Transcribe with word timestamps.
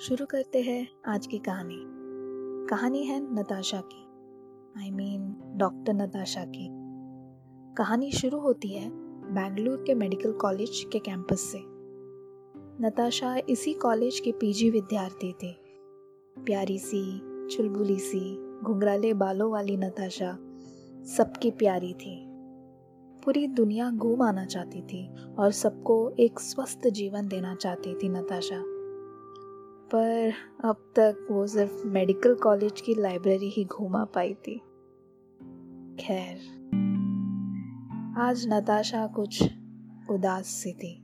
शुरू 0.00 0.26
करते 0.26 0.62
हैं 0.62 0.88
आज 1.06 1.26
की 1.26 1.38
कहानी। 1.38 1.78
कहानी 2.66 3.04
है 3.04 3.34
नताशा 3.34 3.80
की। 3.80 4.06
आई 4.82 4.90
मीन 4.90 5.34
डॉक्टर 5.56 5.94
नताशा 5.94 6.44
की। 6.44 6.68
कहानी 7.74 8.12
शुरू 8.12 8.38
होती 8.38 8.68
है 8.68 8.90
बेंगलुरु 9.34 9.84
के 9.84 9.94
मेडिकल 9.94 10.32
कॉलेज 10.32 10.86
के 10.92 10.98
कैंपस 10.98 11.40
से। 11.40 11.58
नताशा 12.86 13.36
इसी 13.48 13.74
कॉलेज 13.74 14.20
की 14.20 14.32
पीजी 14.32 14.70
विद्यार्थी 14.70 15.32
थी। 15.32 15.56
प्यारी 16.38 16.78
सी, 16.78 17.18
चुलबुली 17.48 17.98
सी, 17.98 18.54
घुंघराले 18.62 19.14
बालों 19.14 19.50
वाली 19.52 19.76
नताशा 19.76 20.38
सबकी 21.16 21.50
प्यारी 21.50 21.94
थी। 21.94 22.26
पूरी 23.24 23.46
दुनिया 23.46 23.90
घूम 23.90 24.22
आना 24.22 24.44
चाहती 24.44 24.82
थी 24.82 25.26
और 25.38 25.50
सबको 25.50 26.12
एक 26.20 26.40
स्वस्थ 26.40 26.88
जीवन 26.88 27.28
देना 27.28 27.54
चाहती 27.54 27.94
थी 27.94 28.08
नताशा। 28.08 28.75
पर 29.96 30.32
अब 30.64 30.92
तक 30.96 31.28
वो 31.30 31.46
सिर्फ़ 31.46 31.86
मेडिकल 31.86 32.34
कॉलेज 32.34 32.80
की 32.80 32.94
लाइब्रेरी 32.94 33.50
ही 33.50 33.64
घूमा 33.64 34.04
पाई 34.04 34.34
थी। 34.34 34.58
खैर, 36.00 36.36
आज 38.18 38.48
नताशा 38.48 39.06
कुछ 39.06 39.44
उदास 40.10 40.46
सी 40.46 40.72
थी। 40.72 41.02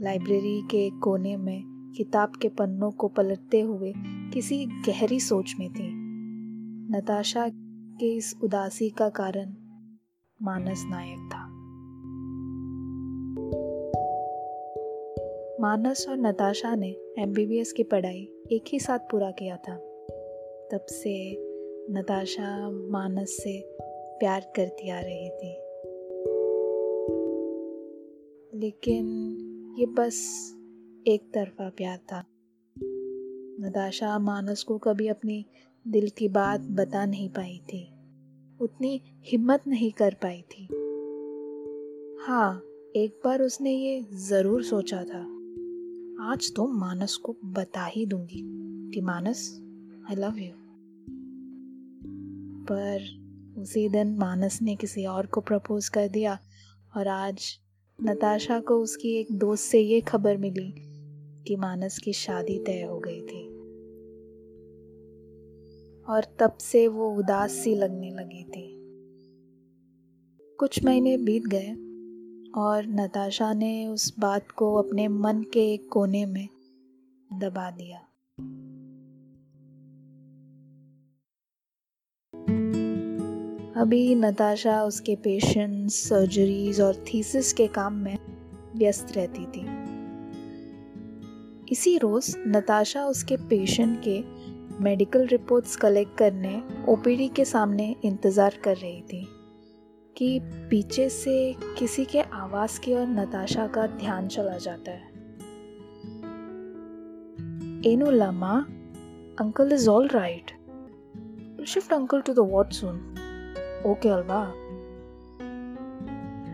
लाइब्रेरी 0.00 0.62
के 0.62 0.90
कोने 0.90 1.36
में 1.36 1.92
किताब 1.96 2.32
के 2.42 2.48
पन्नों 2.48 2.90
को 2.90 3.08
पलटते 3.08 3.60
हुए 3.60 3.94
किसी 4.32 4.66
गहरी 4.66 5.20
सोच 5.20 5.54
में 5.58 5.72
थी। 5.72 5.92
नताशा 6.96 7.48
के 8.00 8.16
इस 8.16 8.36
उदासी 8.42 8.90
का 8.90 9.08
कारण 9.08 9.54
मानस 10.42 10.84
नायक 10.86 11.30
था। 11.32 11.45
मानस 15.60 16.06
और 16.08 16.16
नताशा 16.16 16.74
ने 16.74 16.96
एमबीबीएस 17.18 17.72
की 17.72 17.82
पढ़ाई 17.82 18.28
एक 18.52 18.64
ही 18.68 18.80
साथ 18.80 18.98
पूरा 18.98 19.30
किया 19.30 19.56
था। 19.56 19.76
तब 20.72 20.86
से 20.88 21.36
नताशा 21.92 22.70
मानस 22.70 23.30
से 23.30 23.62
प्यार 24.18 24.52
करती 24.56 24.90
आ 24.90 25.00
रही 25.00 25.30
थी। 25.30 25.52
लेकिन 28.60 29.06
ये 29.78 29.86
बस 29.86 30.50
एक 31.08 31.30
तरफा 31.34 31.68
प्यार 31.68 31.98
था। 31.98 32.24
नताशा 33.68 34.18
मानस 34.18 34.62
को 34.62 34.78
कभी 34.78 35.08
अपनी 35.08 35.46
दिल 35.88 36.08
की 36.08 36.28
बात 36.28 36.60
बता 36.60 37.06
नहीं 37.06 37.28
पाई 37.28 37.60
थी। 37.72 37.92
उतनी 38.60 39.02
हिम्मत 39.22 39.62
नहीं 39.66 39.92
कर 39.92 40.14
पाई 40.14 40.42
थी। 40.42 40.64
हाँ 42.26 42.62
एक 42.96 43.20
बार 43.24 43.42
उसने 43.42 43.72
ये 43.72 44.06
ज़रूर 44.12 44.62
सोचा 44.62 45.04
था। 45.04 45.35
आज 46.20 46.54
तो 46.54 46.66
मानस 46.66 47.16
को 47.16 47.36
बता 47.44 47.84
ही 47.84 48.06
दूँगी 48.06 48.42
कि 48.94 49.00
मानस 49.00 49.60
आई 50.10 50.16
लव 50.16 50.38
यू 50.38 50.52
पर 52.64 53.02
उसी 53.58 53.88
दिन 53.88 54.16
मानस 54.16 54.62
ने 54.62 54.76
किसी 54.76 55.06
और 55.06 55.26
को 55.26 55.40
प्रपोज 55.40 55.88
कर 55.88 56.08
दिया 56.08 56.38
और 56.96 57.08
आज 57.08 57.58
नताशा 58.02 58.60
को 58.60 58.74
उसकी 58.74 59.14
एक 59.14 59.32
दोस्त 59.32 59.64
से 59.64 59.80
ये 59.80 60.00
खबर 60.00 60.36
मिली 60.36 60.74
कि 61.42 61.56
मानस 61.56 61.98
की 61.98 62.12
शादी 62.12 62.58
तय 62.58 62.82
हो 62.82 62.98
गई 62.98 63.20
थी। 63.20 63.48
और 66.02 66.36
तब 66.38 66.56
से 66.60 66.88
वो 66.88 67.16
उदास 67.16 67.52
सी 67.52 67.74
लगने 67.74 68.10
लगी 68.10 68.44
थी। 68.44 68.76
कुछ 70.58 70.84
महीने 70.84 71.16
बीत 71.16 71.46
गए 71.46 71.85
और 72.54 72.86
नताशा 72.86 73.52
ने 73.52 73.86
उस 73.86 74.18
बात 74.18 74.50
को 74.50 74.74
अपने 74.74 75.08
मन 75.08 75.42
के 75.52 75.72
एक 75.74 75.88
कोने 75.92 76.26
में 76.26 76.48
दबा 77.32 77.70
दिया। 77.70 77.98
अभी 83.80 84.14
नताशा 84.14 84.82
उसके 84.82 85.16
पेशेंट्स 85.16 85.94
सर्जरीज 86.08 86.80
और 86.80 86.94
थीसिस 86.94 87.52
के 87.52 87.66
काम 87.66 87.92
में 87.92 88.18
व्यस्त 88.76 89.12
रहती 89.16 89.46
थी। 89.46 89.66
इसी 91.72 91.98
रोज 91.98 92.34
नताशा 92.38 93.04
उसके 93.06 93.36
पेशेंट 93.36 94.00
के 94.08 94.20
मेडिकल 94.84 95.26
रिपोर्ट्स 95.26 95.76
कलेक्ट 95.76 96.16
करने 96.18 96.62
ओपीडी 96.88 97.28
के 97.28 97.44
सामने 97.44 97.96
इंतज़ार 98.04 98.58
कर 98.64 98.76
रही 98.76 99.00
थी। 99.02 99.26
कि 100.16 100.40
पीछे 100.42 101.08
से 101.08 101.56
किसी 101.78 102.04
के 102.04 102.20
आवाज़ 102.20 102.80
की 102.80 102.94
ओर 102.94 103.06
नताशा 103.06 103.66
का 103.66 103.86
ध्यान 103.86 104.28
चला 104.28 104.56
जाता 104.56 104.90
है। 104.90 105.08
एनु 107.92 108.10
लमा, 108.10 108.60
uncle 109.40 109.72
is 109.72 109.88
all 109.88 110.08
right. 110.08 110.50
Shift 111.66 111.92
uncle 111.92 112.20
to 112.20 112.34
the 112.34 112.38
ward 112.38 112.72
soon. 112.72 112.96
Okay, 113.86 114.08
अलवा। 114.08 114.52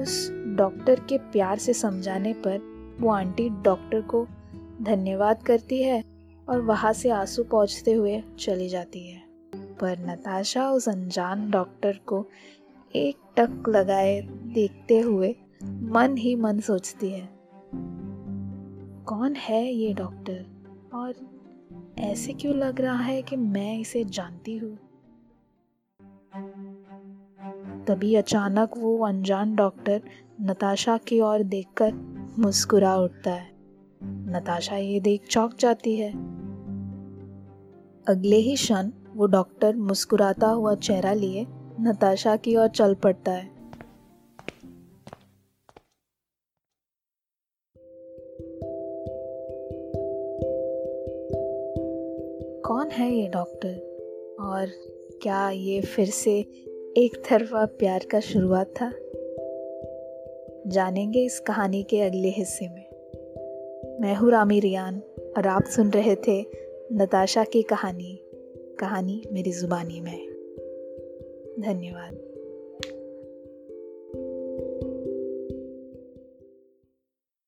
उस 0.00 0.30
डॉक्टर 0.32 1.00
के 1.00 1.18
प्यार 1.18 1.58
से 1.58 1.72
समझाने 1.72 2.32
पर 2.32 2.74
वो 3.00 3.10
आंटी 3.10 3.48
डॉक्टर 3.48 4.00
को 4.00 4.26
धन्यवाद 4.82 5.42
करती 5.42 5.82
है 5.82 6.04
और 6.48 6.60
वहाँ 6.60 6.92
से 6.92 7.10
आँसू 7.10 7.44
पहुँचते 7.44 7.92
हुए 7.92 8.22
चली 8.38 8.68
जाती 8.68 9.12
है। 9.12 9.24
पर 9.80 9.98
नताशा 9.98 10.70
उस 10.70 10.88
अनजान 10.88 11.50
डॉक्टर 11.50 12.00
को 12.06 12.28
एक 12.96 13.16
टक 13.36 13.68
लगाए 13.68 14.20
देखते 14.44 14.98
हुए 15.00 15.36
मन 15.64 16.16
ही 16.18 16.34
मन 16.36 16.60
सोचती 16.60 17.10
है, 17.10 17.28
कौन 19.06 19.34
है 19.34 19.72
ये 19.72 19.92
डॉक्टर? 19.94 20.44
और 20.94 21.14
ऐसे 21.98 22.32
क्यों 22.32 22.54
लग 22.54 22.80
रहा 22.80 22.96
है 22.96 23.22
कि 23.22 23.36
मैं 23.36 23.78
इसे 23.78 24.04
जानती 24.04 24.56
हूँ? 24.56 24.76
तभी 27.84 28.14
अचानक 28.14 28.76
वो 28.78 28.98
अनजान 29.06 29.54
डॉक्टर 29.54 30.02
नताशा 30.40 30.96
की 30.98 31.20
ओर 31.20 31.42
देखकर 31.42 31.92
मुस्कुरा 32.38 32.96
उठता 32.96 33.30
है। 33.30 33.50
नताशा 34.04 34.76
ये 34.76 35.00
देख 35.00 35.26
चौंक 35.30 35.56
जाती 35.58 35.96
है। 35.96 36.12
अगले 38.08 38.36
ही 38.36 38.54
क्षण 38.54 38.90
वो 39.14 39.26
डॉक्टर 39.26 39.76
मुस्कुराता 39.76 40.48
हुआ 40.48 40.74
चेहरा 40.74 41.12
लिए 41.12 41.46
नताशा 41.84 42.36
की 42.36 42.56
ओर 42.56 42.68
चल 42.68 42.94
पड़ता 42.94 43.32
है। 43.32 43.54
कौन 52.62 52.90
है 52.90 53.14
ये 53.14 53.28
डॉक्टर? 53.28 53.94
और 54.40 54.66
क्या 55.22 55.50
ये 55.50 55.80
फिर 55.80 56.06
से 56.06 56.38
एक 56.96 57.22
तरफा 57.30 57.64
प्यार 57.64 58.06
का 58.10 58.20
शुरुआत 58.20 58.66
था? 58.66 58.92
जानेंगे 60.66 61.24
इस 61.24 61.40
कहानी 61.40 61.82
के 61.82 62.00
अगले 62.00 62.28
हिस्से 62.28 62.68
में। 62.68 62.84
मैं 64.00 64.14
हूँ 64.14 64.30
रामी 64.30 64.60
रियान, 64.60 65.02
और 65.36 65.46
आप 65.46 65.64
सुन 65.64 65.90
रहे 65.90 66.16
थे 66.16 66.46
नताशा 66.92 67.44
की 67.44 67.62
कहानी 67.62 68.20
कहानी 68.80 69.22
मेरी 69.32 69.52
ज़ुबानी 69.52 70.00
में। 70.00 70.33
धन्यवाद। 71.60 72.33